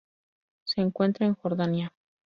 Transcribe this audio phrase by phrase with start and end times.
[0.63, 1.93] Se encuentra en Jordania.